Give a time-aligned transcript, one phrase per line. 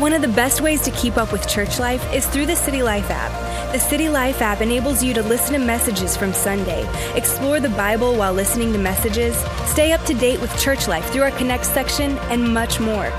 [0.00, 2.82] One of the best ways to keep up with church life is through the City
[2.82, 3.30] Life app.
[3.70, 8.16] The City Life app enables you to listen to messages from Sunday, explore the Bible
[8.16, 9.36] while listening to messages,
[9.66, 13.10] stay up to date with church life through our Connect section, and much more.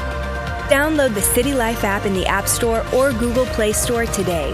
[0.72, 4.52] Download the City Life app in the App Store or Google Play Store today.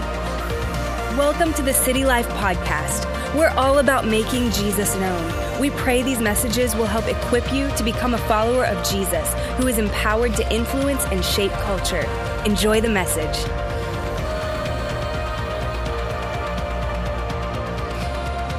[1.16, 3.06] Welcome to the City Life Podcast.
[3.34, 5.47] We're all about making Jesus known.
[5.60, 9.66] We pray these messages will help equip you to become a follower of Jesus who
[9.66, 12.04] is empowered to influence and shape culture.
[12.46, 13.36] Enjoy the message.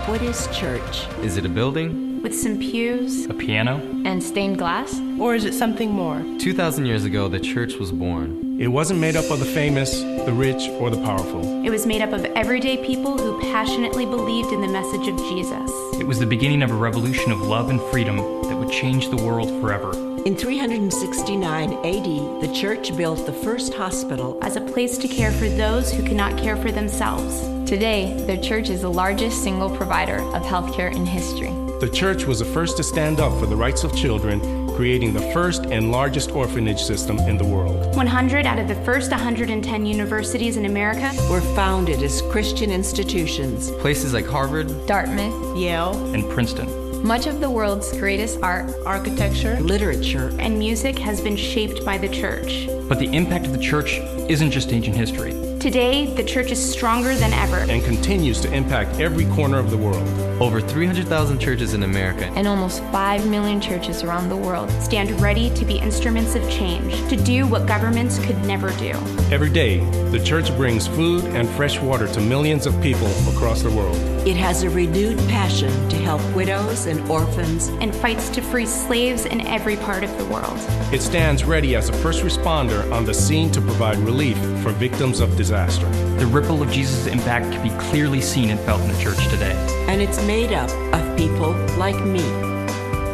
[0.08, 1.05] What is church?
[1.22, 2.22] Is it a building?
[2.23, 3.77] With some pews A piano?
[4.05, 5.00] and stained glass?
[5.20, 6.20] Or is it something more?
[6.39, 8.48] 2,000 years ago, the church was born.
[8.59, 11.66] It wasn't made up of the famous, the rich, or the powerful.
[11.66, 15.72] It was made up of everyday people who passionately believed in the message of Jesus.
[15.98, 19.16] It was the beginning of a revolution of love and freedom that would change the
[19.16, 19.94] world forever.
[20.26, 24.38] In 369 AD, the church built the first hospital.
[24.42, 27.39] As a place to care for those who cannot care for themselves.
[27.66, 31.53] Today, the church is the largest single provider of healthcare in history.
[31.80, 35.33] The church was the first to stand up for the rights of children, creating the
[35.33, 37.94] first and largest orphanage system in the world.
[37.97, 43.71] 100 out of the first 110 universities in America Were founded as Christian institutions.
[43.81, 46.69] Places like Harvard, Dartmouth, Yale, And Princeton.
[47.05, 50.31] much of the world's greatest art, architecture, Literature.
[50.39, 52.69] and music has been shaped by the church.
[52.88, 53.99] But the impact of the church
[54.30, 55.31] isn't just ancient history.
[55.59, 57.69] Today, the church is stronger than ever.
[57.69, 60.08] And continues to impact every corner of the world.
[60.40, 62.32] Over 300,000 churches in America.
[62.36, 64.70] and almost 5 million churches around the world.
[64.82, 68.92] Stand ready to be instruments of change, to do what governments could never do.
[69.32, 69.80] Every day,
[70.12, 73.98] the church brings food and fresh water to millions of people across the world.
[74.28, 77.70] It has a renewed passion to help widows and orphans.
[77.82, 80.58] and fights to free slaves in every part of the world.
[80.94, 85.20] It stands ready as a first responder on the scene to provide relief for victims
[85.20, 85.88] of disaster.
[86.17, 89.55] The ripple of Jesus' impact can be clearly seen and felt in the church today.
[89.88, 92.22] And it's made up of people like me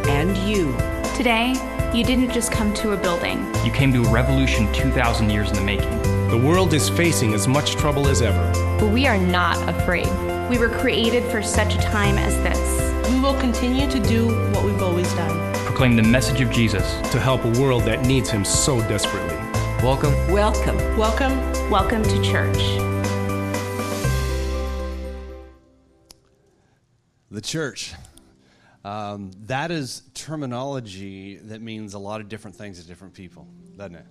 [0.09, 0.76] and you.
[1.16, 1.53] Today,
[1.94, 3.38] you didn't just come to a building.
[3.64, 6.02] You came to a revolution 2,000 years in the making.
[6.28, 8.52] The world is facing as much trouble as ever.
[8.78, 10.09] But we are not afraid.
[10.50, 13.09] We were created for such a time as this.
[13.09, 15.53] we will continue to do what we've always done.
[15.64, 17.00] Proclaim the message of Jesus.
[17.12, 19.38] to help a world that needs him so desperately.
[19.82, 20.12] Welcome.
[20.30, 20.76] Welcome.
[20.97, 21.70] Welcome.
[21.70, 22.84] Welcome to church.
[27.55, 27.93] Church.
[28.83, 33.95] Um, that is terminology that means a lot of different things to different people, doesn't
[33.95, 34.05] it?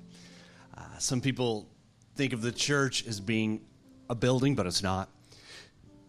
[0.75, 1.69] Uh, some people
[2.17, 3.61] think of the church as being
[4.09, 5.11] a building, but it's not.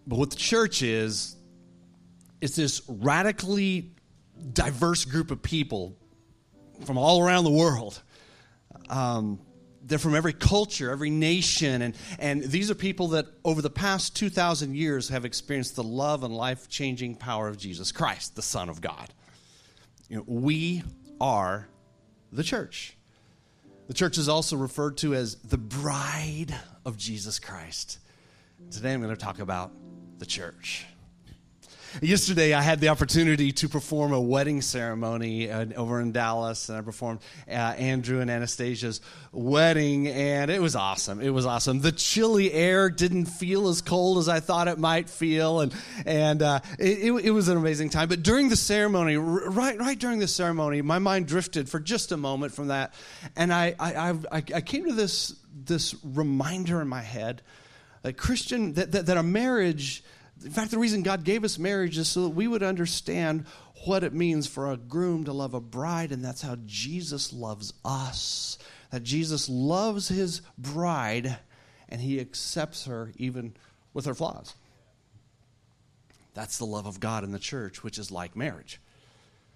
[0.08, 1.36] But what the church is,
[2.40, 3.92] it's this radically
[4.54, 5.98] diverse group of people
[6.86, 8.02] from all around the world.
[8.90, 9.42] Um,
[9.86, 14.16] they're from every culture, every nation, and, and these are people that over the past
[14.16, 18.68] 2,000 years have experienced the love and life changing power of Jesus Christ, the Son
[18.68, 19.14] of God.
[20.10, 20.84] You know, we
[21.22, 21.68] are
[22.32, 22.98] the church.
[23.88, 26.54] The church is also referred to as the bride
[26.86, 28.00] of Jesus Christ.
[28.72, 29.72] Today I'm going to talk about
[30.18, 30.86] the church.
[32.02, 36.78] Yesterday, I had the opportunity to perform a wedding ceremony uh, over in Dallas, and
[36.78, 39.00] I performed uh, Andrew and Anastasia's
[39.32, 41.22] wedding, and it was awesome.
[41.22, 41.80] It was awesome.
[41.80, 45.74] The chilly air didn't feel as cold as I thought it might feel, and
[46.06, 48.10] and uh, it, it, it was an amazing time.
[48.10, 52.18] But during the ceremony, right right during the ceremony, my mind drifted for just a
[52.18, 52.94] moment from that,
[53.38, 55.34] and I I, I, I came to this
[55.66, 57.42] this reminder in my head
[58.02, 60.04] that Christian that, that, that a marriage
[60.44, 63.46] in fact, the reason God gave us marriage is so that we would understand
[63.86, 67.74] what it means for a groom to love a bride, and that's how Jesus loves
[67.84, 68.58] us.
[68.92, 71.38] That Jesus loves his bride,
[71.90, 73.56] and he accepts her even
[73.94, 74.56] with her flaws.
[76.34, 78.80] That's the love of God in the church, which is like marriage.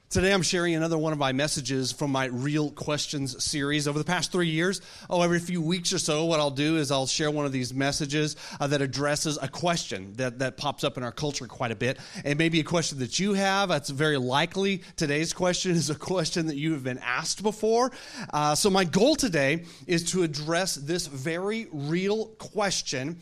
[0.10, 3.88] Today, I'm sharing another one of my messages from my Real Questions series.
[3.88, 6.90] Over the past three years, oh, every few weeks or so, what I'll do is
[6.90, 10.98] I'll share one of these messages uh, that addresses a question that, that pops up
[10.98, 12.00] in our culture quite a bit.
[12.26, 13.70] It may be a question that you have.
[13.70, 17.92] It's very likely today's question is a question that you have been asked before.
[18.34, 23.20] Uh, so, my goal today is to address this very real question,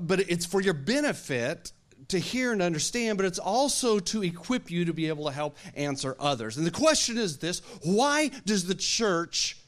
[0.00, 1.72] but it's for your benefit
[2.12, 5.56] to hear and understand, but it's also to equip you to be able to help
[5.74, 6.56] answer others.
[6.56, 9.58] And the question is this why does the church,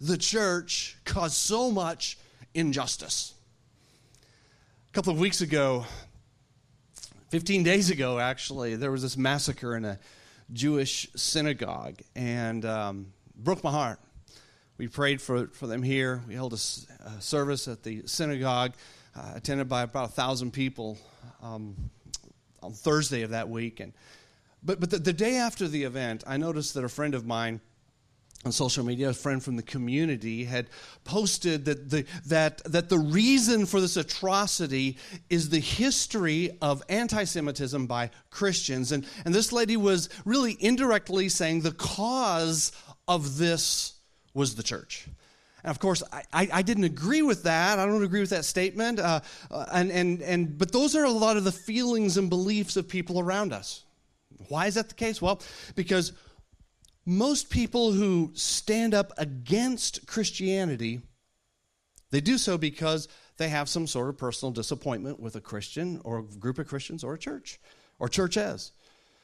[0.00, 2.18] the church, cause so much
[2.54, 3.34] injustice?
[4.88, 5.84] A couple of weeks ago,
[7.28, 9.98] 15 days ago, actually, there was this massacre in a
[10.52, 13.98] Jewish synagogue and um, broke my heart.
[14.78, 16.22] we prayed for, for them here.
[16.26, 16.58] We held a,
[17.06, 18.72] a service at the synagogue,
[19.16, 20.98] uh, attended by about a thousand people
[21.42, 21.74] um,
[22.62, 23.80] on Thursday of that week.
[23.80, 23.92] And,
[24.62, 27.60] but but the, the day after the event, I noticed that a friend of mine
[28.44, 30.68] on social media, a friend from the community had
[31.04, 34.98] posted that the, that, that the reason for this atrocity
[35.28, 38.92] is the history of anti Semitism by Christians.
[38.92, 42.72] And, and this lady was really indirectly saying the cause
[43.08, 43.94] of this
[44.34, 45.08] was the church.
[45.66, 46.22] And of course, I,
[46.52, 47.80] I, didn't agree with that.
[47.80, 49.00] I don't agree with that statement.
[49.00, 49.18] Uh,
[49.50, 52.88] uh, and, and, and, but those are a lot of the feelings and beliefs of
[52.88, 53.84] people around us.
[54.46, 55.20] Why is that the case?
[55.20, 55.42] Well,
[55.74, 56.12] because
[57.04, 61.00] most people who stand up against Christianity,
[62.12, 66.20] they do so because they have some sort of personal disappointment with a Christian or
[66.20, 67.58] a group of Christians or a church
[67.98, 68.70] or churches.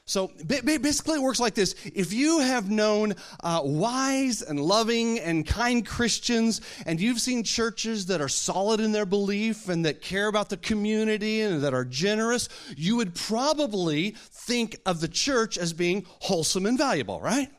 [0.05, 1.75] So basically, it works like this.
[1.85, 8.05] If you have known uh, wise and loving and kind Christians, and you've seen churches
[8.07, 11.85] that are solid in their belief and that care about the community and that are
[11.85, 17.49] generous, you would probably think of the church as being wholesome and valuable, right?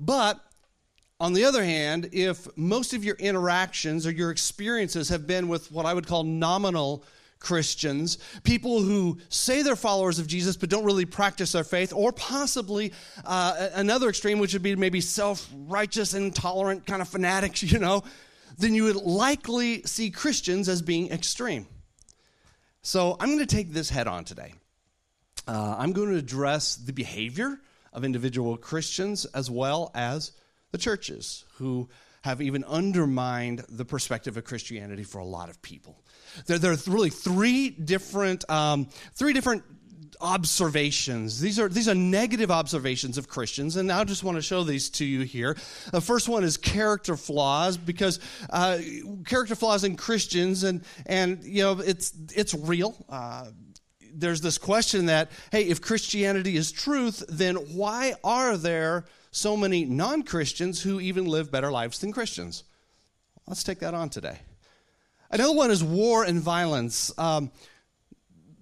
[0.00, 0.40] But
[1.20, 5.70] on the other hand, if most of your interactions or your experiences have been with
[5.70, 7.04] what I would call nominal
[7.42, 12.12] Christians, people who say they're followers of Jesus but don't really practice their faith, or
[12.12, 12.92] possibly
[13.24, 18.04] uh, another extreme, which would be maybe self righteous, intolerant kind of fanatics, you know,
[18.58, 21.66] then you would likely see Christians as being extreme.
[22.82, 24.54] So I'm going to take this head on today.
[25.48, 27.58] Uh, I'm going to address the behavior
[27.92, 30.30] of individual Christians as well as
[30.70, 31.88] the churches who
[32.22, 36.04] have even undermined the perspective of Christianity for a lot of people.
[36.46, 39.64] There, there are really three different, um, three different
[40.22, 41.40] observations.
[41.40, 44.88] These are these are negative observations of Christians, and I just want to show these
[44.90, 45.56] to you here.
[45.90, 48.78] The first one is character flaws, because uh,
[49.26, 53.04] character flaws in Christians, and and you know it's it's real.
[53.08, 53.46] Uh,
[54.14, 59.84] there's this question that, hey, if Christianity is truth, then why are there so many
[59.84, 62.64] non Christians who even live better lives than Christians?
[63.46, 64.38] Let's take that on today.
[65.32, 67.10] Another one is war and violence.
[67.18, 67.50] Um,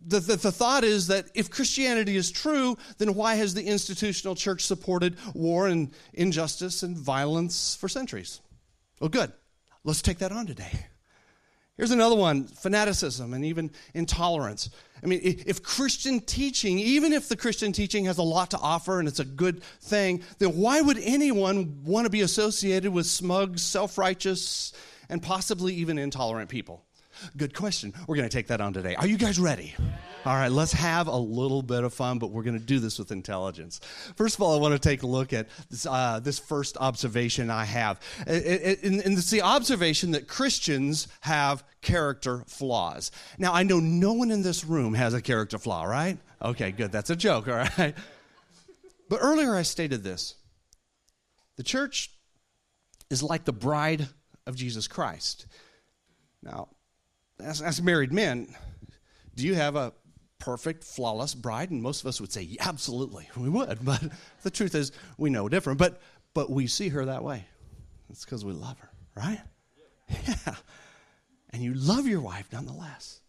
[0.06, 4.34] the, the, the, thought is that if Christianity is true, then why has the institutional
[4.34, 8.40] church supported war and injustice and violence for centuries?
[9.00, 9.32] Well, good.
[9.84, 10.86] Let's take that on today.
[11.76, 14.68] Here's another one fanaticism and even intolerance.
[15.02, 18.98] I mean, if Christian teaching, even if the Christian teaching has a lot to offer
[18.98, 23.58] and it's a good thing, then why would anyone want to be associated with smug,
[23.58, 24.74] self righteous,
[25.10, 26.84] and possibly even intolerant people?
[27.36, 27.92] Good question.
[28.06, 28.94] We're going to take that on today.
[28.94, 29.74] Are you guys ready?
[30.24, 32.98] All right, let's have a little bit of fun, but we're going to do this
[32.98, 33.80] with intelligence.
[34.16, 37.50] First of all, I want to take a look at this, uh, this first observation
[37.50, 38.00] I have.
[38.26, 43.10] And it's the observation that Christians have character flaws.
[43.38, 46.18] Now, I know no one in this room has a character flaw, right?
[46.42, 46.92] Okay, good.
[46.92, 47.94] That's a joke, all right?
[49.08, 50.36] But earlier I stated this
[51.56, 52.10] the church
[53.10, 54.08] is like the bride
[54.50, 55.46] of Jesus Christ.
[56.42, 56.68] Now,
[57.42, 58.54] as, as married men,
[59.34, 59.94] do you have a
[60.38, 61.70] perfect, flawless bride?
[61.70, 63.78] And most of us would say, yeah, absolutely, we would.
[63.82, 64.02] But
[64.42, 65.78] the truth is, we know different.
[65.78, 66.02] But,
[66.34, 67.46] but we see her that way.
[68.10, 69.40] It's because we love her, right?
[70.26, 70.56] Yeah.
[71.52, 73.20] And you love your wife nonetheless.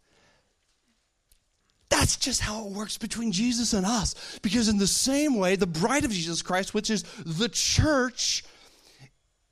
[1.89, 4.39] That's just how it works between Jesus and us.
[4.41, 8.43] Because, in the same way, the bride of Jesus Christ, which is the church,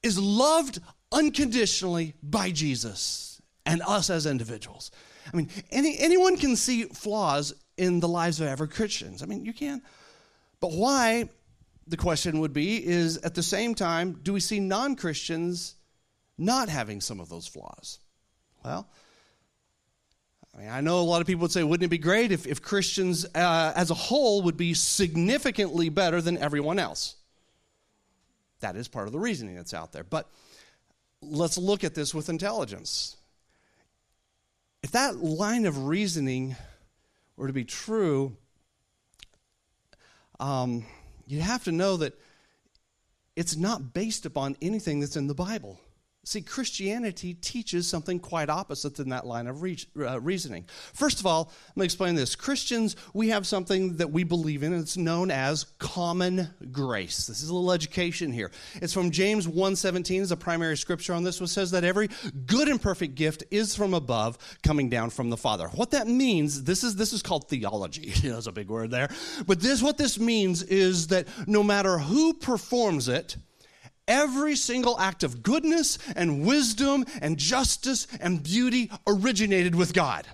[0.01, 0.79] is loved
[1.11, 4.91] unconditionally by Jesus and us as individuals.
[5.31, 9.21] I mean, any, anyone can see flaws in the lives of every Christians.
[9.23, 9.81] I mean, you can.
[10.59, 11.29] But why,
[11.87, 15.75] the question would be, is at the same time, do we see non Christians
[16.37, 17.99] not having some of those flaws?
[18.63, 18.87] Well,
[20.55, 22.47] I mean, I know a lot of people would say, wouldn't it be great if,
[22.47, 27.15] if Christians uh, as a whole would be significantly better than everyone else?
[28.59, 30.03] That is part of the reasoning that's out there.
[30.03, 30.29] But
[31.21, 33.17] let's look at this with intelligence
[34.81, 36.55] if that line of reasoning
[37.35, 38.35] were to be true,
[40.39, 40.85] um,
[41.27, 42.13] you have to know that
[43.35, 45.79] it's not based upon anything that's in the Bible.
[46.29, 50.65] See, Christianity teaches something quite opposite than that line of re- uh, reasoning.
[50.93, 52.35] First of all, let me explain this.
[52.35, 57.25] Christians, we have something that we believe in, and it's known as common grace.
[57.25, 58.51] This is a little education here.
[58.75, 62.09] It's from James 1.17 as a primary scripture on this, which says that every
[62.45, 65.67] good and perfect gift is from above, coming down from the Father.
[65.69, 68.03] What that means, this is, this is called theology.
[68.13, 69.09] it's a big word there.
[69.47, 73.35] But this, what this means is that no matter who performs it,
[74.09, 80.27] every single act of goodness and wisdom and justice and beauty originated with God.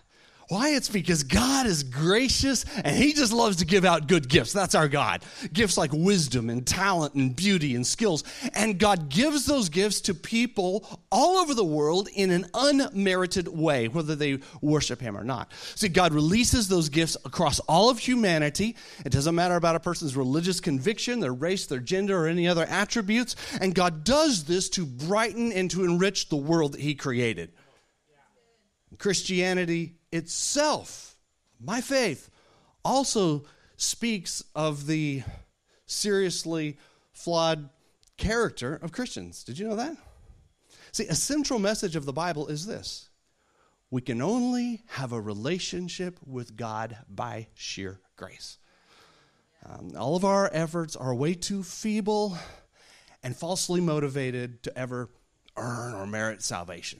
[0.47, 0.69] Why?
[0.69, 4.53] It's because God is gracious and He just loves to give out good gifts.
[4.53, 5.23] That's our God.
[5.51, 8.23] Gifts like wisdom and talent and beauty and skills.
[8.53, 13.87] And God gives those gifts to people all over the world in an unmerited way,
[13.87, 15.51] whether they worship Him or not.
[15.73, 18.75] See, God releases those gifts across all of humanity.
[19.03, 22.65] It doesn't matter about a person's religious conviction, their race, their gender, or any other
[22.65, 23.35] attributes.
[23.59, 27.51] And God does this to brighten and to enrich the world that He created.
[28.97, 31.17] Christianity itself,
[31.59, 32.29] my faith,
[32.83, 33.43] also
[33.77, 35.23] speaks of the
[35.85, 36.77] seriously
[37.11, 37.69] flawed
[38.17, 39.43] character of Christians.
[39.43, 39.97] Did you know that?
[40.91, 43.09] See, a central message of the Bible is this
[43.91, 48.57] we can only have a relationship with God by sheer grace.
[49.65, 52.37] Um, all of our efforts are way too feeble
[53.23, 55.09] and falsely motivated to ever
[55.57, 56.99] earn or merit salvation.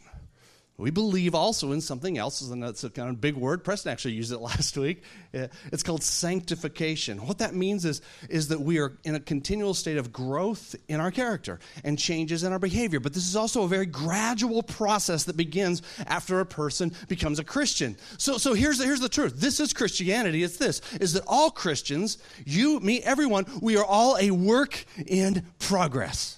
[0.77, 3.63] We believe also in something else, and that's a kind of big word.
[3.63, 5.03] Preston actually used it last week.
[5.31, 7.25] It's called sanctification.
[7.25, 10.99] What that means is, is that we are in a continual state of growth in
[10.99, 12.99] our character and changes in our behavior.
[12.99, 17.45] But this is also a very gradual process that begins after a person becomes a
[17.45, 17.95] Christian.
[18.17, 19.35] So, so here's, the, here's the truth.
[19.37, 20.43] This is Christianity.
[20.43, 25.45] It's this, is that all Christians, you, me, everyone, we are all a work in
[25.57, 26.37] progress.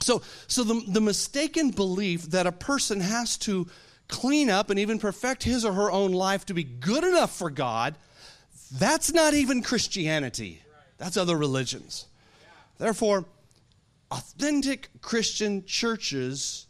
[0.00, 3.66] So, so the, the mistaken belief that a person has to
[4.08, 7.50] clean up and even perfect his or her own life to be good enough for
[7.50, 7.96] God,
[8.72, 10.62] that's not even Christianity.
[10.98, 12.06] That's other religions.
[12.78, 13.24] Therefore,
[14.10, 16.66] authentic Christian churches,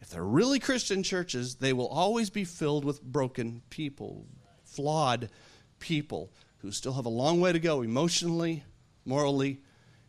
[0.00, 4.26] if they're really Christian churches, they will always be filled with broken people,
[4.64, 5.30] flawed
[5.78, 8.64] people who still have a long way to go emotionally,
[9.04, 9.60] morally,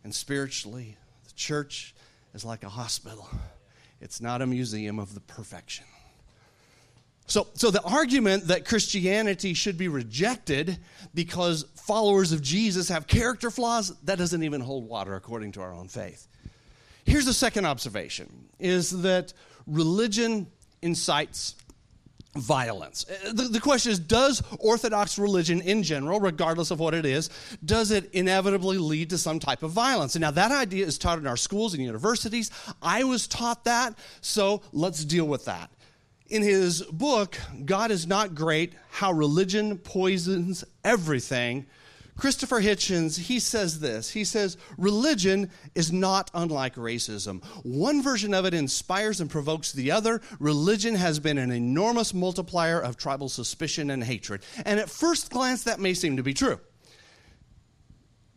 [0.03, 0.97] and spiritually.
[1.27, 1.95] The church
[2.33, 3.27] is like a hospital.
[4.01, 5.85] It's not a museum of the perfection.
[7.27, 10.79] So, so the argument that Christianity should be rejected
[11.13, 15.71] because followers of Jesus have character flaws, that doesn't even hold water according to our
[15.71, 16.27] own faith.
[17.05, 19.33] Here's the second observation is that
[19.67, 20.47] religion
[20.81, 21.55] incites
[22.35, 23.05] violence.
[23.09, 27.29] Uh, the, the, question is Does Orthodox religion in general, regardless of what it is,
[27.65, 30.15] does it inevitably lead to some type of violence?
[30.15, 32.51] And now that idea is taught in our schools and universities.
[32.81, 35.71] I was taught that, so let's deal with that.
[36.27, 41.65] In his book, God is Not Great How Religion Poisons Everything,
[42.19, 44.11] Christopher Hitchens, he says this.
[44.11, 47.43] He says, Religion is not unlike racism.
[47.63, 50.21] One version of it inspires and provokes the other.
[50.37, 54.41] Religion has been an enormous multiplier of tribal suspicion and hatred.
[54.65, 56.59] And at first glance, that may seem to be true.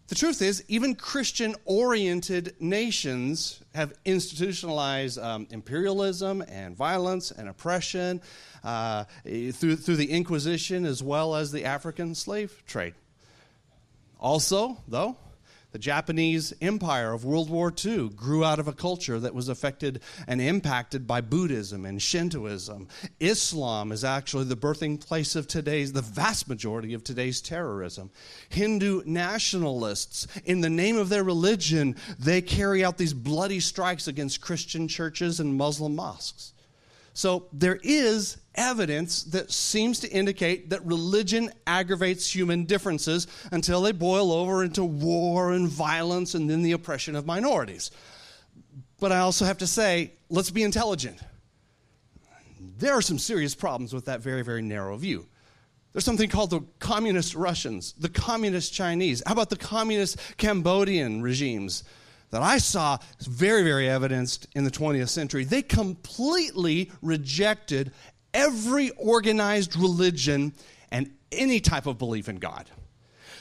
[0.06, 8.20] The truth is, even Christian oriented nations have institutionalized um, imperialism and violence and oppression
[8.62, 12.94] uh, through, through the Inquisition as well as the African slave trade.
[14.22, 15.16] Also, though,
[15.72, 20.00] the Japanese Empire of World War II grew out of a culture that was affected
[20.28, 22.86] and impacted by Buddhism and Shintoism.
[23.18, 28.10] Islam is actually the birthing place of today's, the vast majority of today's terrorism.
[28.50, 34.40] Hindu nationalists, in the name of their religion, they carry out these bloody strikes against
[34.40, 36.52] Christian churches and Muslim mosques.
[37.14, 43.92] So there is evidence that seems to indicate that religion aggravates human differences until they
[43.92, 47.90] boil over into war and violence and then the oppression of minorities.
[49.00, 51.18] But I also have to say, let's be intelligent.
[52.78, 55.26] There are some serious problems with that very, very narrow view.
[55.92, 59.22] There's something called the communist Russians, the communist Chinese.
[59.26, 61.84] How about the communist Cambodian regimes?
[62.32, 65.44] That I saw very, very evidenced in the 20th century.
[65.44, 67.92] They completely rejected
[68.34, 70.54] every organized religion
[70.90, 72.68] and any type of belief in God.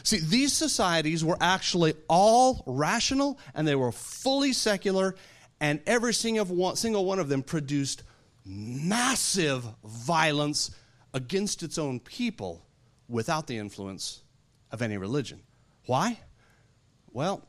[0.03, 5.15] See, these societies were actually all rational and they were fully secular,
[5.59, 6.45] and every single
[7.05, 8.03] one of them produced
[8.43, 10.71] massive violence
[11.13, 12.65] against its own people
[13.07, 14.21] without the influence
[14.71, 15.41] of any religion.
[15.85, 16.19] Why?
[17.13, 17.47] Well,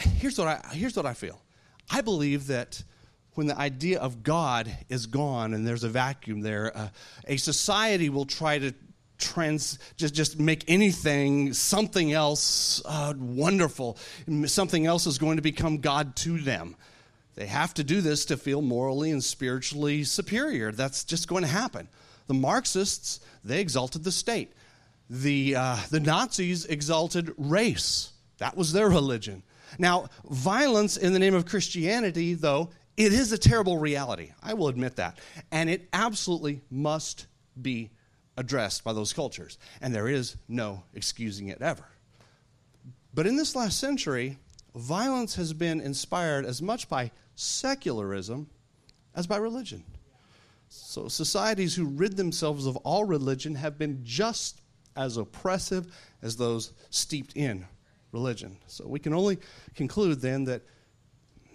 [0.00, 1.40] here's what I, here's what I feel.
[1.90, 2.82] I believe that
[3.34, 6.88] when the idea of God is gone and there's a vacuum there, uh,
[7.26, 8.72] a society will try to
[9.16, 13.96] trans just just make anything something else uh, wonderful.
[14.46, 16.76] Something else is going to become God to them.
[17.34, 20.70] They have to do this to feel morally and spiritually superior.
[20.72, 21.88] That's just going to happen.
[22.26, 24.52] The Marxists they exalted the state.
[25.10, 28.10] The uh, the Nazis exalted race.
[28.38, 29.42] That was their religion.
[29.78, 34.32] Now, violence in the name of Christianity, though, it is a terrible reality.
[34.42, 35.18] I will admit that.
[35.50, 37.26] And it absolutely must
[37.60, 37.90] be
[38.36, 39.58] addressed by those cultures.
[39.80, 41.84] And there is no excusing it ever.
[43.12, 44.38] But in this last century,
[44.74, 48.48] violence has been inspired as much by secularism
[49.14, 49.84] as by religion.
[50.68, 54.60] So, societies who rid themselves of all religion have been just
[54.96, 57.66] as oppressive as those steeped in
[58.14, 58.56] religion.
[58.66, 59.38] So, we can only
[59.74, 60.62] conclude then that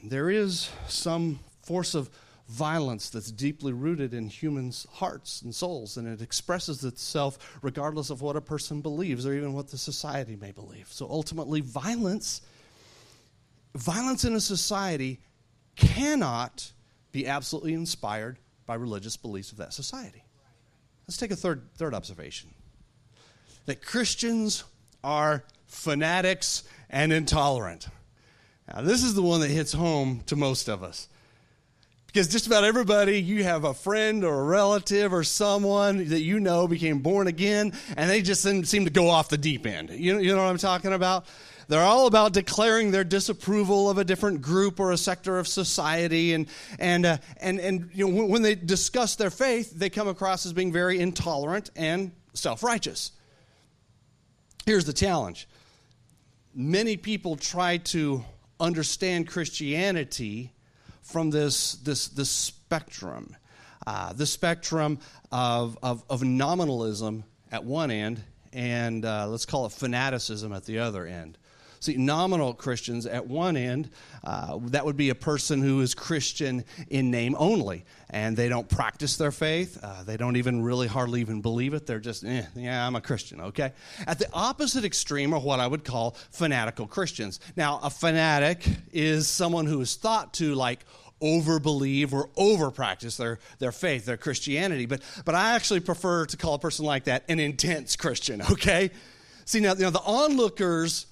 [0.04, 2.10] there is some force of
[2.50, 8.22] violence that's deeply rooted in humans' hearts and souls, and it expresses itself regardless of
[8.22, 10.88] what a person believes or even what the society may believe.
[10.92, 12.42] So ultimately, violence,
[13.75, 15.20] violence in a society
[15.75, 16.72] cannot
[17.12, 20.24] be absolutely inspired by religious beliefs of that society.
[21.08, 22.50] Let's take a third, third observation
[23.66, 24.63] that Christians
[25.04, 27.88] are fanatics and intolerant.
[28.68, 31.08] Now, this is the one that hits home to most of us.
[32.08, 36.40] Because just about everybody, you have a friend or a relative or someone that you
[36.40, 39.92] know became born again, and they just seem to go off the deep end.
[39.92, 41.28] You, you know what I'm talking about?
[41.68, 46.34] They're all about declaring their disapproval of a different group or a sector of society,
[46.34, 46.48] and
[46.80, 50.54] and uh, and and you know when they discuss their faith, they come across as
[50.54, 53.12] being very intolerant and self-righteous.
[54.66, 55.48] Here's the challenge:
[56.53, 58.24] many people try to
[58.60, 60.53] understand Christianity
[61.01, 63.36] from this, this, this spectrum.
[63.88, 65.00] Uh, the spectrum
[65.32, 68.22] of, of, of, nominalism at one end
[68.53, 71.38] and uh, let's call it fanaticism at the other end.
[71.82, 73.90] See, nominal Christians at one end,
[74.24, 78.68] uh, that would be a person who is Christian in name only, and they don't
[78.68, 79.80] practice their faith.
[79.82, 81.86] Uh, they don't even really hardly even believe it.
[81.86, 83.72] They're just, eh, yeah, I'm a Christian, okay?
[84.06, 87.40] At the opposite extreme are what I would call fanatical Christians.
[87.56, 90.86] Now, a fanatic is someone who is thought to like
[91.22, 94.86] over believe or over practice their, their faith, their Christianity.
[94.86, 98.92] But, but I actually prefer to call a person like that an intense Christian, okay?
[99.46, 101.06] See, now, you know, the onlookers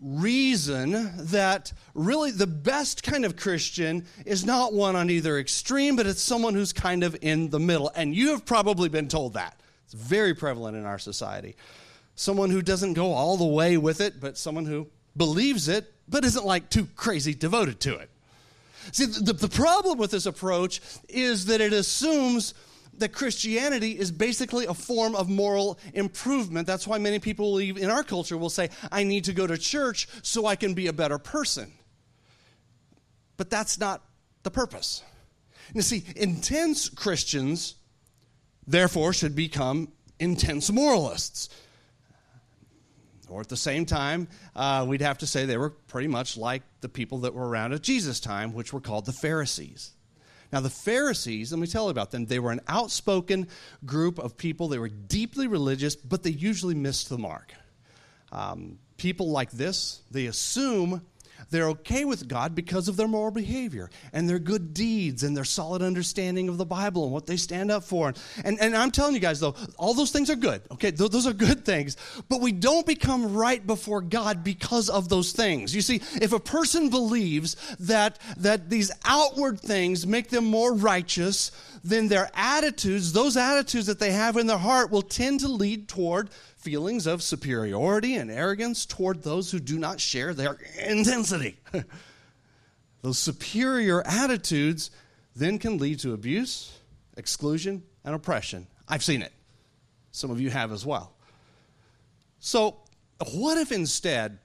[0.00, 6.06] reason that really the best kind of Christian is not one on either extreme, but
[6.06, 7.90] it's someone who's kind of in the middle.
[7.94, 9.58] And you have probably been told that.
[9.84, 11.56] It's very prevalent in our society.
[12.14, 16.24] Someone who doesn't go all the way with it, but someone who believes it, but
[16.24, 18.10] isn't like too crazy devoted to it.
[18.92, 22.54] See, the, the problem with this approach is that it assumes
[22.98, 26.66] that Christianity is basically a form of moral improvement.
[26.66, 30.08] That's why many people in our culture will say, I need to go to church
[30.22, 31.72] so I can be a better person.
[33.36, 34.02] But that's not
[34.42, 35.02] the purpose.
[35.74, 37.74] You see, intense Christians,
[38.66, 41.48] therefore, should become intense moralists.
[43.28, 46.62] Or at the same time, uh, we'd have to say they were pretty much like
[46.80, 49.90] the people that were around at Jesus' time, which were called the Pharisees.
[50.52, 52.26] Now, the Pharisees, let me tell you about them.
[52.26, 53.48] They were an outspoken
[53.84, 54.68] group of people.
[54.68, 57.52] They were deeply religious, but they usually missed the mark.
[58.32, 61.02] Um, people like this, they assume
[61.50, 65.44] they're okay with God because of their moral behavior and their good deeds and their
[65.44, 68.12] solid understanding of the Bible and what they stand up for.
[68.44, 70.62] And, and I'm telling you guys, though, all those things are good.
[70.72, 71.96] Okay, Th- those are good things.
[72.28, 75.74] But we don't become right before God because of those things.
[75.74, 81.52] You see, if a person believes that, that these outward things make them more righteous,
[81.84, 85.88] then their attitudes, those attitudes that they have in their heart, will tend to lead
[85.88, 86.30] toward
[86.66, 91.60] feelings of superiority and arrogance toward those who do not share their intensity.
[93.02, 94.90] those superior attitudes
[95.36, 96.76] then can lead to abuse,
[97.16, 98.66] exclusion, and oppression.
[98.88, 99.32] I've seen it.
[100.10, 101.12] Some of you have as well.
[102.40, 102.78] So,
[103.32, 104.40] what if instead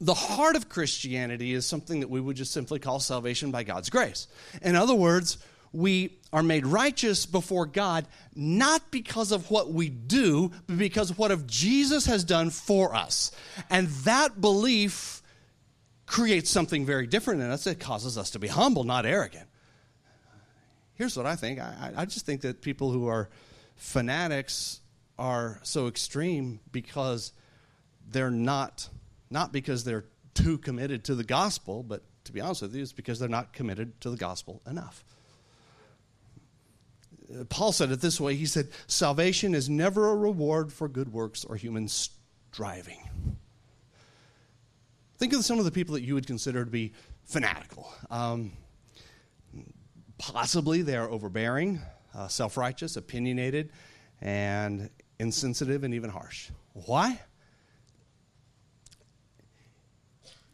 [0.00, 3.88] the heart of Christianity is something that we would just simply call salvation by God's
[3.88, 4.26] grace?
[4.62, 5.38] In other words,
[5.74, 11.18] we are made righteous before God not because of what we do, but because of
[11.18, 13.32] what Jesus has done for us.
[13.70, 15.22] And that belief
[16.06, 17.66] creates something very different in us.
[17.66, 19.48] It causes us to be humble, not arrogant.
[20.94, 23.28] Here's what I think I, I just think that people who are
[23.74, 24.80] fanatics
[25.18, 27.32] are so extreme because
[28.08, 28.88] they're not,
[29.28, 32.92] not because they're too committed to the gospel, but to be honest with you, it's
[32.92, 35.04] because they're not committed to the gospel enough.
[37.48, 41.44] Paul said it this way He said, Salvation is never a reward for good works
[41.44, 43.08] or human striving.
[45.16, 46.92] Think of some of the people that you would consider to be
[47.24, 47.92] fanatical.
[48.10, 48.52] Um,
[50.18, 51.80] possibly they are overbearing,
[52.14, 53.70] uh, self righteous, opinionated,
[54.20, 56.50] and insensitive and even harsh.
[56.72, 57.20] Why?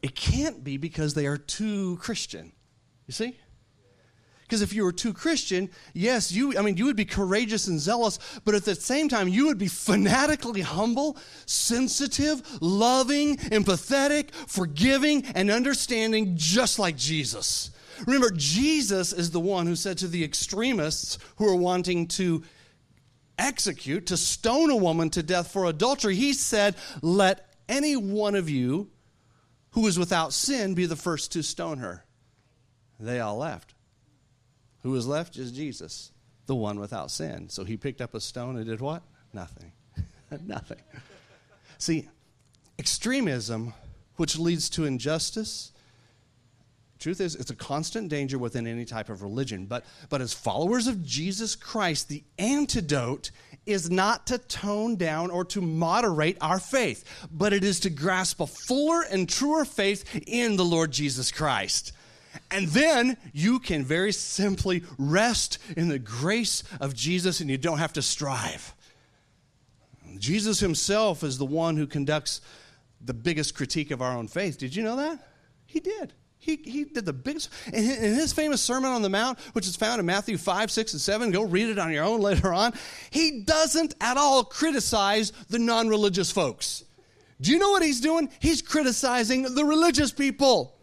[0.02, 2.52] it can't be because they are too Christian.
[3.06, 3.37] You see?
[4.50, 7.78] Because if you were too Christian, yes, you I mean you would be courageous and
[7.78, 15.24] zealous, but at the same time you would be fanatically humble, sensitive, loving, empathetic, forgiving,
[15.36, 17.70] and understanding just like Jesus.
[18.08, 22.42] Remember, Jesus is the one who said to the extremists who are wanting to
[23.38, 28.50] execute, to stone a woman to death for adultery, he said, Let any one of
[28.50, 28.90] you
[29.70, 32.04] who is without sin be the first to stone her.
[32.98, 33.74] They all left.
[34.83, 35.35] Who was left?
[35.35, 36.11] Just Jesus,
[36.47, 37.49] the one without sin.
[37.49, 39.03] So he picked up a stone and did what?
[39.33, 39.73] Nothing.
[40.47, 40.81] Nothing.
[41.79, 42.09] See,
[42.79, 43.75] extremism,
[44.16, 45.73] which leads to injustice,
[47.01, 50.87] truth is it's a constant danger within any type of religion but but as followers
[50.87, 53.31] of jesus christ the antidote
[53.64, 58.38] is not to tone down or to moderate our faith but it is to grasp
[58.40, 61.93] a fuller and truer faith in the lord jesus christ
[62.51, 67.79] and then you can very simply rest in the grace of Jesus and you don't
[67.79, 68.75] have to strive.
[70.19, 72.40] Jesus himself is the one who conducts
[73.01, 74.59] the biggest critique of our own faith.
[74.59, 75.19] Did you know that?
[75.66, 76.12] He did.
[76.38, 77.51] He, he did the biggest.
[77.66, 81.01] In his famous Sermon on the Mount, which is found in Matthew 5, 6, and
[81.01, 82.73] 7, go read it on your own later on,
[83.11, 86.85] he doesn't at all criticize the non religious folks.
[87.40, 88.31] Do you know what he's doing?
[88.40, 90.80] He's criticizing the religious people.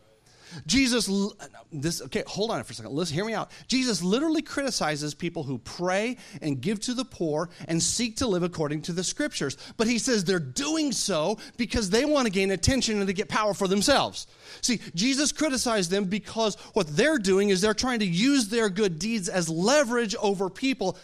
[0.66, 1.30] Jesus, uh,
[1.72, 2.94] this, okay, hold on for a second.
[2.94, 3.52] Listen, hear me out.
[3.68, 8.44] Jesus literally criticizes people who pray and give to the poor and seek to live
[8.44, 9.58] according to the scriptures.
[9.78, 13.30] But he says they're doing so because they want to gain attention and to get
[13.30, 14.28] power for themselves.
[14.62, 19.00] See, Jesus criticized them because what they're doing is they're trying to use their good
[19.00, 20.98] deeds as leverage over people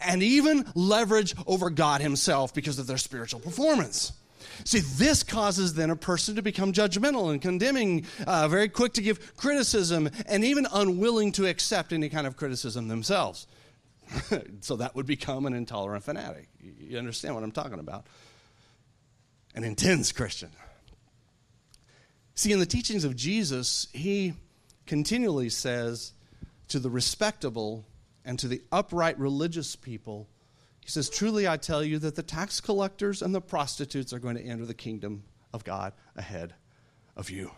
[0.00, 4.12] and even leverage over God himself because of their spiritual performance.
[4.64, 9.02] See, this causes then a person to become judgmental and condemning, uh, very quick to
[9.02, 13.46] give criticism, and even unwilling to accept any kind of criticism themselves.
[14.60, 16.48] so that would become an intolerant fanatic.
[16.60, 18.06] You understand what I'm talking about?
[19.54, 20.50] An intense Christian.
[22.34, 24.34] See, in the teachings of Jesus, he
[24.86, 26.12] continually says
[26.68, 27.84] to the respectable
[28.24, 30.28] and to the upright religious people,
[30.86, 34.36] he says, Truly I tell you that the tax collectors and the prostitutes are going
[34.36, 36.54] to enter the kingdom of God ahead
[37.16, 37.50] of you.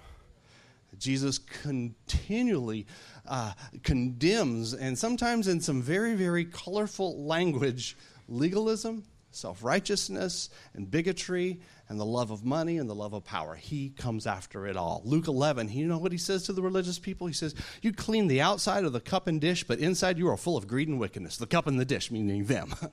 [0.99, 2.87] Jesus continually
[3.27, 7.99] uh, condemns, and sometimes in some very, very colorful language,
[8.31, 11.61] legalism, self righteousness, and bigotry,
[11.91, 13.55] and the love of money and the love of power.
[13.57, 15.03] He comes after it all.
[15.05, 17.27] Luke 11, you know what he says to the religious people?
[17.27, 20.39] He says, You clean the outside of the cup and dish, but inside you are
[20.39, 21.37] full of greed and wickedness.
[21.37, 22.75] The cup and the dish, meaning them.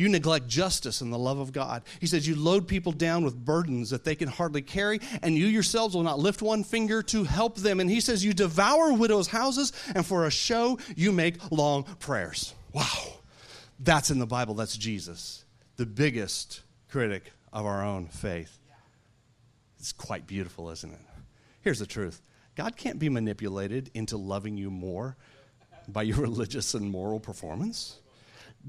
[0.00, 1.82] You neglect justice and the love of God.
[2.00, 5.44] He says, You load people down with burdens that they can hardly carry, and you
[5.44, 7.80] yourselves will not lift one finger to help them.
[7.80, 12.54] And he says, You devour widows' houses, and for a show, you make long prayers.
[12.72, 13.12] Wow.
[13.78, 14.54] That's in the Bible.
[14.54, 15.44] That's Jesus,
[15.76, 18.58] the biggest critic of our own faith.
[19.78, 21.00] It's quite beautiful, isn't it?
[21.60, 22.22] Here's the truth
[22.54, 25.18] God can't be manipulated into loving you more
[25.88, 27.98] by your religious and moral performance.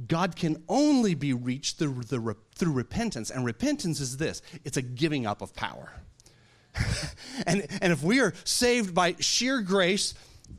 [0.08, 3.30] God can only be reached through, the, through repentance.
[3.30, 5.92] And repentance is this it's a giving up of power.
[7.46, 10.14] and, and if we are saved by sheer grace,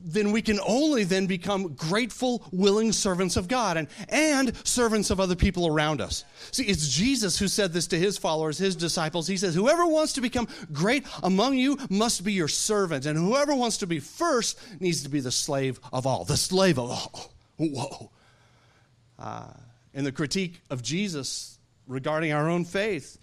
[0.04, 5.20] then we can only then become grateful, willing servants of God and, and servants of
[5.20, 6.24] other people around us.
[6.50, 9.26] See, it's Jesus who said this to his followers, his disciples.
[9.26, 13.54] He says, Whoever wants to become great among you must be your servant, and whoever
[13.54, 16.24] wants to be first needs to be the slave of all.
[16.24, 17.32] The slave of all.
[17.56, 18.10] Whoa.
[19.22, 19.44] Uh,
[19.94, 23.18] in the critique of Jesus regarding our own faith,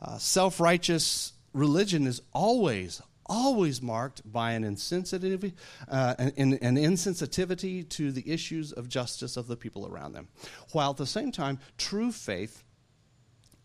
[0.00, 5.52] uh, self righteous religion is always, always marked by an insensitivity,
[5.88, 10.28] uh, an, an, insensitivity to the issues of justice of the people around them.
[10.70, 12.64] While at the same time, true faith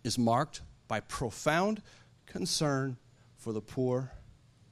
[0.03, 1.81] is marked by profound
[2.25, 2.97] concern
[3.37, 4.11] for the poor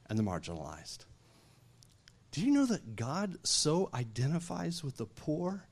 [0.09, 1.05] and the marginalized.
[2.31, 5.63] Do you know that God so identifies with the poor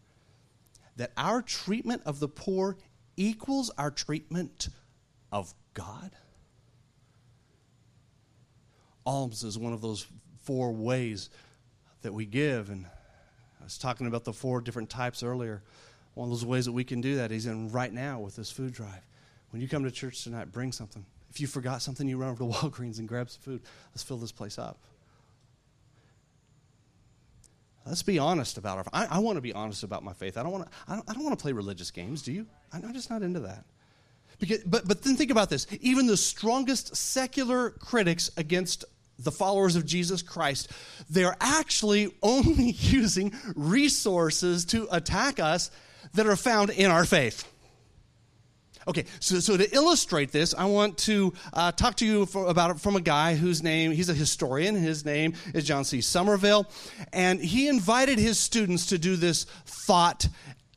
[0.97, 2.77] that our treatment of the poor
[3.17, 4.69] equals our treatment
[5.31, 6.11] of God?
[9.05, 10.07] Alms is one of those
[10.43, 11.29] four ways
[12.01, 12.69] that we give.
[12.69, 12.85] And
[13.59, 15.63] I was talking about the four different types earlier.
[16.13, 18.51] One of those ways that we can do that is in right now with this
[18.51, 19.01] food drive.
[19.49, 21.05] When you come to church tonight, bring something.
[21.29, 23.61] If you forgot something, you run over to Walgreens and grab some food.
[23.91, 24.77] Let's fill this place up.
[27.85, 28.85] Let's be honest about our.
[28.93, 30.37] I, I want to be honest about my faith.
[30.37, 30.71] I don't want to.
[30.87, 32.21] I don't, I don't want to play religious games.
[32.21, 32.47] Do you?
[32.71, 33.65] I'm just not into that.
[34.39, 35.67] Because, but but then think about this.
[35.81, 38.85] Even the strongest secular critics against
[39.19, 40.71] the followers of Jesus Christ,
[41.09, 45.69] they're actually only using resources to attack us
[46.13, 47.47] that are found in our faith.
[48.87, 52.71] Okay, so, so to illustrate this, I want to uh, talk to you for, about
[52.71, 54.75] it from a guy whose name, he's a historian.
[54.75, 55.99] His name is John C.
[55.99, 56.65] Sommerville.
[57.13, 60.27] And he invited his students to do this thought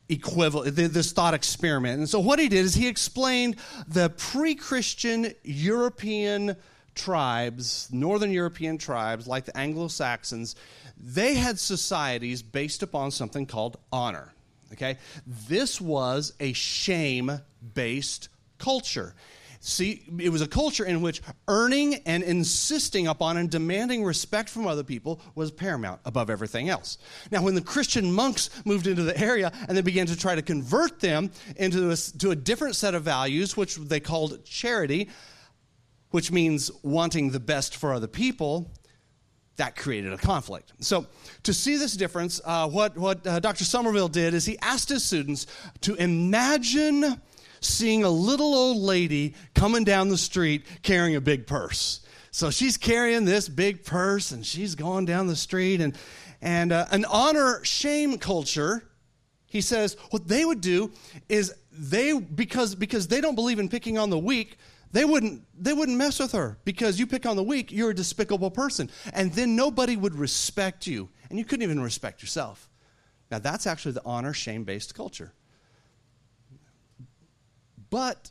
[0.09, 1.99] equivalent, this thought experiment.
[1.99, 3.57] And so what he did is he explained
[3.89, 6.57] the pre Christian European
[6.95, 10.55] tribes, Northern European tribes, like the Anglo Saxons,
[10.99, 14.33] they had societies based upon something called honor.
[14.73, 14.99] Okay?
[15.27, 17.41] This was a shame
[17.75, 19.15] based culture.
[19.61, 24.67] See, it was a culture in which earning and insisting upon and demanding respect from
[24.67, 26.99] other people was paramount above everything else.
[27.33, 30.43] Now, when the Christian monks moved into the area and they began to try to
[30.43, 35.09] convert them into to a different set of values, which they called charity,
[36.11, 38.71] which means wanting the best for other people,
[39.57, 40.73] that created a conflict.
[40.81, 41.07] So,
[41.45, 43.65] to see this difference, uh, what, what uh, Dr.
[43.65, 45.47] Sommerville did is he asked his students
[45.83, 47.21] to imagine
[47.61, 52.01] seeing a little old lady coming down the street carrying a big purse.
[52.31, 55.97] So she's carrying this big purse and she's going down the street and
[56.43, 58.85] and uh, an honor shame culture.
[59.47, 60.93] He says what they would do
[61.31, 64.59] is they because because they don't believe in picking on the weak,
[64.97, 67.95] they wouldn't they wouldn't mess with her because you pick on the weak, you're a
[67.95, 68.89] despicable person.
[69.13, 72.71] And then nobody would respect you and you couldn't even respect yourself.
[73.31, 75.35] Now that's actually the honor shame based culture.
[77.91, 78.31] But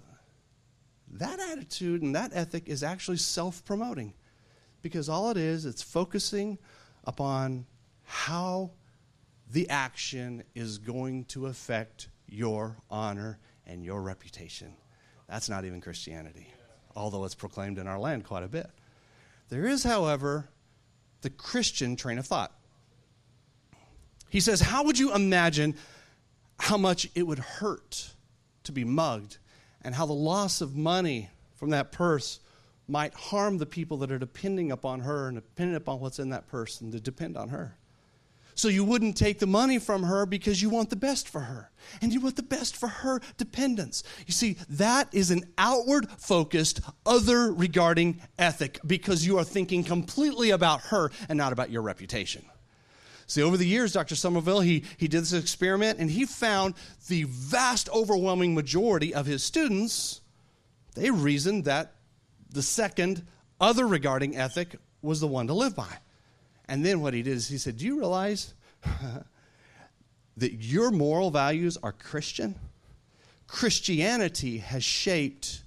[1.11, 4.15] that attitude and that ethic is actually self promoting
[4.81, 6.57] because all it is, it's focusing
[7.03, 7.67] upon
[8.05, 8.71] how
[9.51, 14.73] the action is going to affect your honor and your reputation.
[15.27, 16.51] That's not even Christianity,
[16.95, 18.69] although it's proclaimed in our land quite a bit.
[19.49, 20.49] There is, however,
[21.21, 22.51] the Christian train of thought.
[24.29, 25.75] He says, How would you imagine
[26.59, 28.11] how much it would hurt
[28.63, 29.37] to be mugged
[29.81, 32.39] and how the loss of money from that purse
[32.87, 36.47] might harm the people that are depending upon her and depending upon what's in that
[36.47, 37.77] purse and to depend on her.
[38.55, 41.69] So you wouldn't take the money from her because you want the best for her.
[42.01, 44.03] And you want the best for her dependents.
[44.25, 50.51] You see, that is an outward focused, other regarding ethic because you are thinking completely
[50.51, 52.45] about her and not about your reputation.
[53.27, 54.15] See, over the years, Dr.
[54.15, 56.75] Sommerville, he, he did this experiment and he found
[57.07, 60.21] the vast, overwhelming majority of his students,
[60.95, 61.95] they reasoned that
[62.49, 63.25] the second,
[63.59, 65.97] other regarding ethic was the one to live by.
[66.67, 68.53] And then what he did is he said, Do you realize
[70.37, 72.55] that your moral values are Christian?
[73.47, 75.63] Christianity has shaped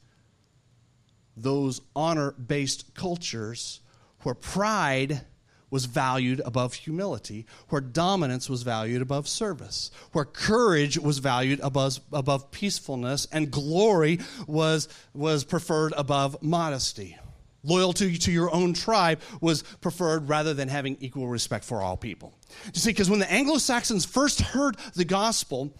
[1.37, 3.81] those honor based cultures
[4.23, 5.23] where pride
[5.71, 12.01] was valued above humility, where dominance was valued above service, where courage was valued above,
[12.13, 17.19] above peacefulness, and glory was, was preferred above modesty.
[17.64, 22.33] Loyalty to your own tribe was preferred rather than having equal respect for all people.
[22.66, 25.75] You see, because when the Anglo Saxons first heard the gospel,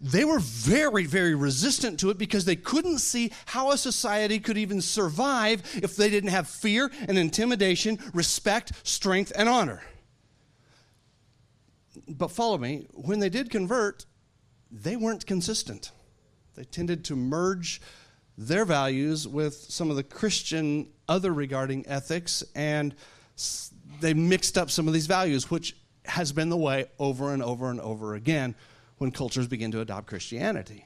[0.00, 4.58] they were very, very resistant to it because they couldn't see how a society could
[4.58, 9.82] even survive if they didn't have fear and intimidation, respect, strength, and honor.
[12.06, 14.04] But follow me, when they did convert,
[14.70, 15.90] they weren't consistent.
[16.54, 17.80] They tended to merge
[18.36, 22.94] their values with some of the Christian other regarding ethics, and
[24.00, 27.70] they mixed up some of these values, which has been the way over and over
[27.70, 28.54] and over again
[28.98, 30.84] when cultures begin to adopt Christianity.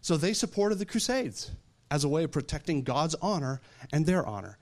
[0.00, 1.50] So they supported the Crusades
[1.90, 3.60] as a way of protecting God's honor
[3.92, 4.58] and their honor.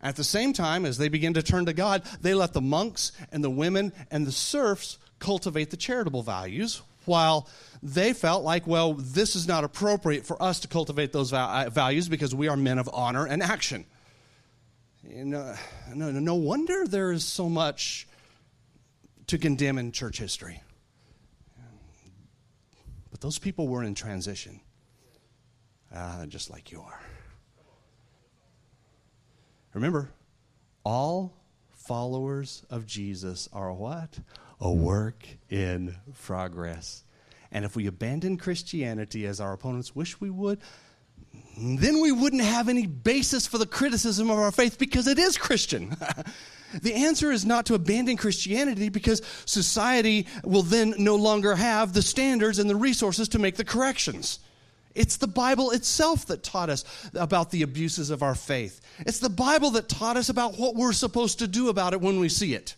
[0.00, 3.12] At the same time, as they begin to turn to God, they let the monks
[3.32, 7.48] and the women and the serfs cultivate the charitable values, while
[7.82, 12.34] they felt like, well, this is not appropriate for us to cultivate those values because
[12.34, 13.86] we are men of honor and action.
[15.08, 15.54] You know,
[15.94, 18.06] no, no wonder there is so much
[19.28, 20.62] to condemn in church history.
[23.10, 24.60] But those people were in transition,
[25.94, 27.00] uh, just like you are.
[29.72, 30.10] Remember,
[30.84, 31.34] all
[31.70, 34.18] followers of Jesus are what?
[34.60, 37.04] A work in progress.
[37.50, 40.60] And if we abandon Christianity as our opponents wish we would,
[41.56, 45.36] then we wouldn't have any basis for the criticism of our faith because it is
[45.36, 45.96] Christian.
[46.82, 52.02] The answer is not to abandon Christianity because society will then no longer have the
[52.02, 54.40] standards and the resources to make the corrections.
[54.94, 58.80] It's the Bible itself that taught us about the abuses of our faith.
[59.00, 62.20] It's the Bible that taught us about what we're supposed to do about it when
[62.20, 62.74] we see it.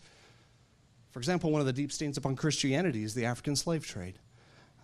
[1.11, 4.19] For example, one of the deep stains upon Christianity is the African slave trade.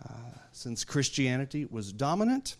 [0.03, 0.13] Uh,
[0.51, 2.55] since Christianity was dominant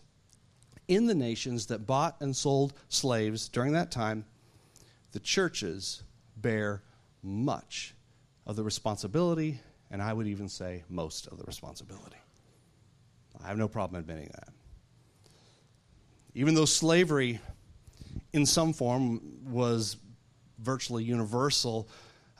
[0.88, 4.26] in the nations that bought and sold slaves during that time,
[5.12, 6.04] the churches
[6.36, 6.84] bear
[7.24, 7.94] much
[8.46, 9.60] of the responsibility,
[9.92, 12.18] and I would even say most of the responsibility.
[13.44, 14.50] I have no problem admitting that.
[16.34, 17.40] Even though slavery
[18.34, 19.98] in some form was
[20.60, 21.90] virtually universal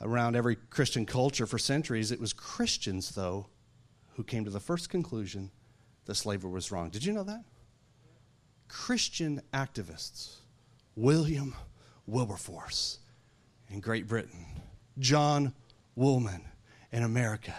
[0.00, 3.46] around every Christian culture for centuries, it was Christians, though,
[4.14, 5.50] who came to the first conclusion
[6.06, 6.90] that slavery was wrong.
[6.90, 7.44] Did you know that?
[8.68, 10.36] Christian activists,
[10.94, 11.54] William
[12.06, 12.98] Wilberforce
[13.70, 14.46] in Great Britain,
[14.98, 15.54] John
[15.94, 16.42] Woolman
[16.92, 17.54] in America,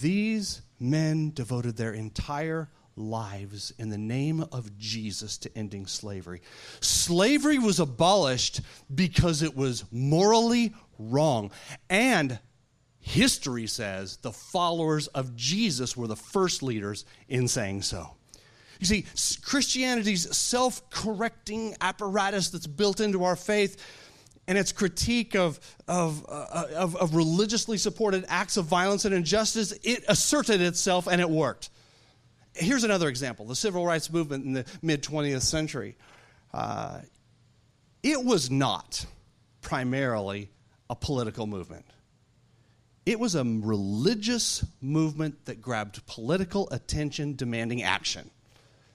[0.00, 6.42] these men devoted their entire lives in the name of Jesus to ending slavery.
[6.80, 8.60] Slavery was abolished
[8.94, 11.50] because it was morally wrong.
[11.88, 12.38] And
[13.00, 18.17] history says the followers of Jesus were the first leaders in saying so.
[18.78, 19.06] You see,
[19.42, 23.76] Christianity's self correcting apparatus that's built into our faith
[24.48, 29.72] and its critique of, of, uh, of, of, religiously supported acts of violence and injustice,
[29.82, 31.68] it asserted itself and it worked.
[32.54, 35.96] Here's another example the civil rights movement in the mid 20th century.
[36.52, 37.00] Uh,
[38.02, 39.04] it was not
[39.60, 40.50] primarily
[40.88, 41.84] a political movement.
[43.04, 48.30] It was a religious movement that grabbed political attention, demanding action.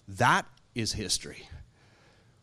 [0.08, 1.48] That is history.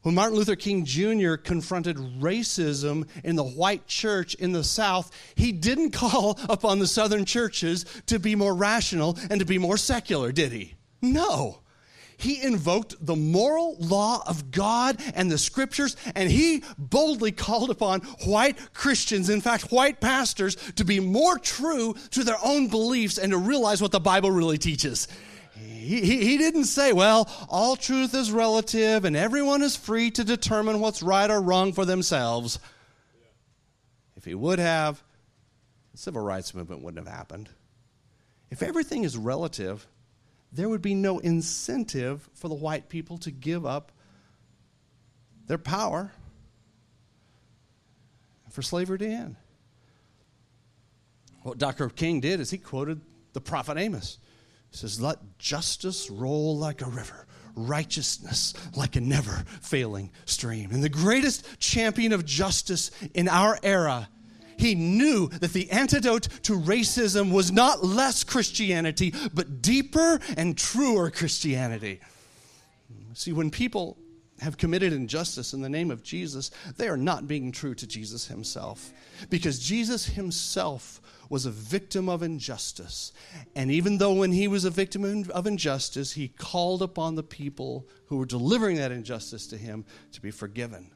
[0.02, 1.34] When Martin Luther King Jr.
[1.34, 7.24] confronted racism in the white church in the South, he didn't call upon the Southern
[7.24, 10.74] churches to be more rational and to be more secular, did he?
[11.02, 11.60] No.
[12.16, 18.00] He invoked the moral law of God and the scriptures, and he boldly called upon
[18.26, 23.32] white Christians, in fact, white pastors, to be more true to their own beliefs and
[23.32, 25.08] to realize what the Bible really teaches.
[25.80, 30.80] He, he, didn't say, well, all truth is relative and everyone is free to determine
[30.80, 32.58] what's right or wrong for themselves.
[34.16, 35.02] If he would have,
[35.92, 37.48] the civil rights movement wouldn't have happened.
[38.50, 39.86] If everything is relative,
[40.52, 43.90] there would be no incentive for the white people to give up
[45.46, 46.12] their power
[48.50, 49.36] for slavery to end.
[51.42, 51.88] What Dr.
[51.88, 53.00] King did is he quoted
[53.32, 54.18] the prophet Amos.
[54.70, 60.70] He says, Let justice roll like a river, righteousness like a never failing stream.
[60.72, 64.08] And the greatest champion of justice in our era
[64.60, 71.10] he knew that the antidote to racism was not less Christianity, but deeper and truer
[71.10, 72.00] Christianity.
[73.14, 73.96] See, when people
[74.40, 78.26] have committed injustice in the name of Jesus, they are not being true to Jesus
[78.26, 78.92] himself.
[79.30, 81.00] Because Jesus himself
[81.30, 83.12] was a victim of injustice.
[83.54, 87.86] And even though when he was a victim of injustice, he called upon the people
[88.06, 90.90] who were delivering that injustice to him to be forgiven.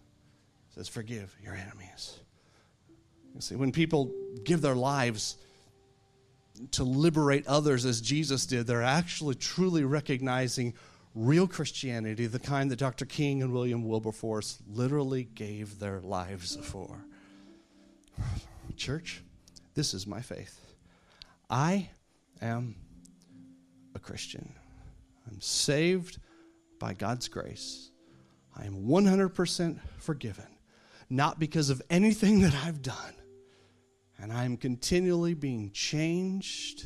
[0.69, 2.19] He says, Forgive your enemies.
[3.35, 4.13] You see, when people
[4.45, 5.39] give their lives
[6.73, 10.75] to liberate others as Jesus did, they're actually truly recognizing
[11.15, 13.07] real Christianity, the kind that Dr.
[13.07, 17.05] King and William Wilberforce literally gave their lives for.
[18.77, 19.24] Church,
[19.75, 20.61] this is my faith.
[21.51, 21.91] I
[22.41, 22.77] am
[23.95, 24.55] a Christian.
[25.31, 26.19] I'm saved
[26.79, 27.91] by God's grace.
[28.57, 30.47] I am 100% forgiven,
[31.11, 33.15] not because of anything that I've done,
[34.19, 36.85] and I am continually being changed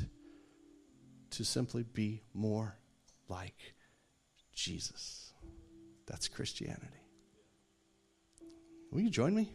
[1.31, 2.79] to simply be more
[3.29, 3.74] like
[4.55, 5.33] Jesus.
[6.07, 6.87] That's Christianity.
[8.90, 9.53] Will you join me?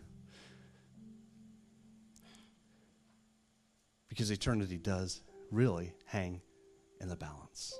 [4.13, 6.39] Because eternity does really hang
[7.01, 7.73] in the balance.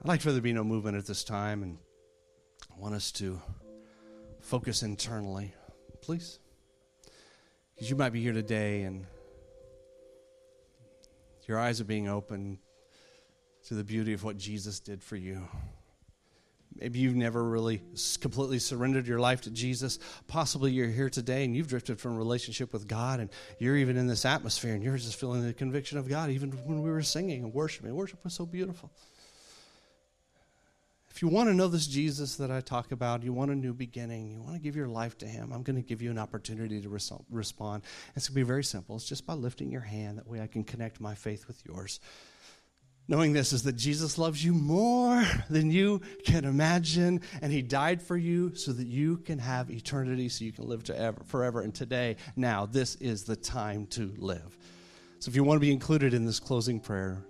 [0.00, 1.78] I'd like for there to be no movement at this time, and
[2.68, 3.40] I want us to
[4.40, 5.54] focus internally.
[6.00, 6.40] Please.
[7.76, 9.06] Because you might be here today and
[11.46, 12.58] your eyes are being opened
[13.68, 15.46] to the beauty of what Jesus did for you.
[16.76, 17.82] Maybe you've never really
[18.20, 19.98] completely surrendered your life to Jesus.
[20.26, 24.06] Possibly you're here today and you've drifted from relationship with God and you're even in
[24.06, 27.44] this atmosphere and you're just feeling the conviction of God even when we were singing
[27.44, 27.94] and worshiping.
[27.94, 28.90] Worship was so beautiful.
[31.10, 33.74] If you want to know this Jesus that I talk about, you want a new
[33.74, 36.18] beginning, you want to give your life to Him, I'm going to give you an
[36.18, 37.82] opportunity to res- respond.
[38.16, 38.96] It's going to be very simple.
[38.96, 40.16] It's just by lifting your hand.
[40.16, 42.00] That way I can connect my faith with yours.
[43.08, 48.00] Knowing this is that Jesus loves you more than you can imagine, and He died
[48.00, 51.60] for you so that you can have eternity, so you can live to forever.
[51.60, 54.56] And today, now, this is the time to live.
[55.18, 57.24] So if you want to be included in this closing prayer,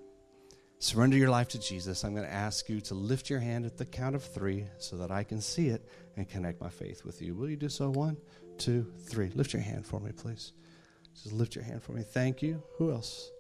[0.79, 2.05] surrender your life to Jesus.
[2.05, 4.97] I'm going to ask you to lift your hand at the count of three so
[4.97, 7.35] that I can see it and connect my faith with you.
[7.35, 7.91] Will you do so?
[7.91, 8.19] One,
[8.59, 9.31] two, three.
[9.35, 10.53] Lift your hand for me, please.
[11.15, 12.03] Just lift your hand for me.
[12.03, 12.63] Thank you.
[12.79, 13.31] Who else?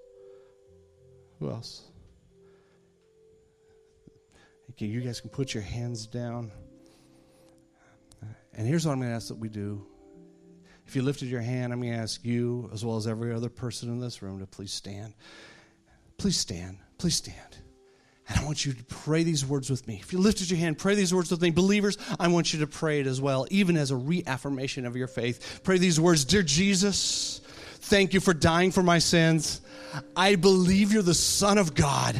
[1.38, 1.91] Who else?
[4.70, 6.50] Okay, you guys can put your hands down.
[8.54, 9.86] And here's what I'm going to ask that we do.
[10.86, 13.48] If you lifted your hand, I'm going to ask you, as well as every other
[13.48, 15.14] person in this room, to please stand.
[16.16, 16.78] Please stand.
[16.98, 17.58] Please stand.
[18.28, 19.98] And I want you to pray these words with me.
[20.00, 21.50] If you lifted your hand, pray these words with me.
[21.50, 25.08] Believers, I want you to pray it as well, even as a reaffirmation of your
[25.08, 25.60] faith.
[25.64, 27.41] Pray these words Dear Jesus,
[27.82, 29.60] thank you for dying for my sins.
[30.16, 32.16] I believe you're the Son of God.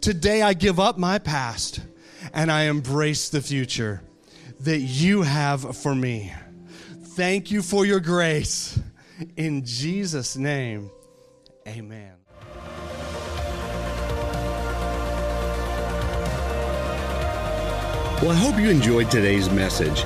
[0.00, 1.80] Today I give up my past
[2.34, 4.02] and I embrace the future
[4.60, 6.32] that you have for me.
[7.14, 8.78] Thank you for your grace.
[9.36, 10.90] In Jesus' name,
[11.66, 12.12] amen.
[18.20, 20.04] Well, I hope you enjoyed today's message.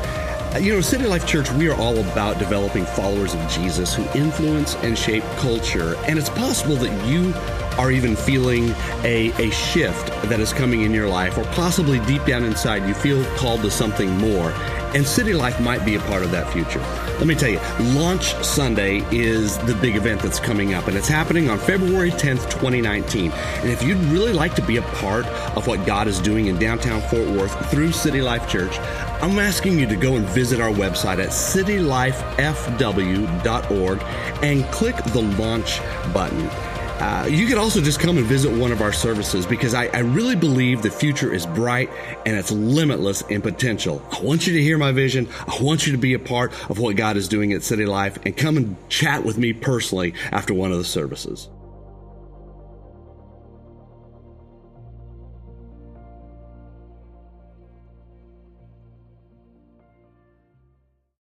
[0.55, 4.03] Uh, you know, City Life Church, we are all about developing followers of Jesus who
[4.19, 5.95] influence and shape culture.
[6.07, 7.35] And it's possible that you
[7.79, 8.71] are even feeling
[9.05, 12.95] a, a shift that is coming in your life, or possibly deep down inside, you
[12.95, 14.53] feel called to something more.
[14.95, 16.81] And City Life might be a part of that future.
[17.19, 17.59] Let me tell you,
[17.99, 22.49] Launch Sunday is the big event that's coming up, and it's happening on February 10th,
[22.49, 23.33] 2019.
[23.33, 26.61] And if you'd really like to be a part of what God is doing in
[26.61, 28.79] downtown Fort Worth through City Life Church,
[29.21, 34.03] I'm asking you to go and visit our website at citylifefw.org
[34.45, 35.81] and click the launch
[36.15, 36.49] button.
[37.01, 40.01] Uh, you can also just come and visit one of our services because I, I,
[40.01, 41.91] really believe the future is bright
[42.27, 44.03] and it's limitless in potential.
[44.11, 45.29] I want you to hear my vision.
[45.47, 48.19] I want you to be a part of what God is doing at City Life
[48.25, 51.49] and come and chat with me personally after one of the services.